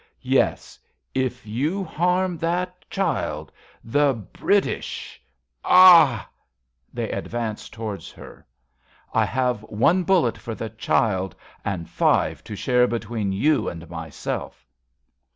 Yes, 0.33 0.79
if 1.13 1.45
you 1.45 1.83
harm 1.83 2.35
that 2.39 2.89
child... 2.89 3.51
the 3.83 4.15
British.... 4.15 5.21
Ah! 5.63 6.27
{They 6.91 7.11
advance 7.11 7.69
towards 7.69 8.09
her.) 8.11 8.43
I 9.13 9.25
have 9.25 9.61
one 9.61 10.03
bullet 10.03 10.39
for 10.39 10.55
the 10.55 10.71
child 10.71 11.35
and 11.63 11.87
five 11.87 12.43
To 12.45 12.55
share 12.55 12.87
between 12.87 13.31
you 13.31 13.69
and 13.69 13.87
myself. 13.91 14.65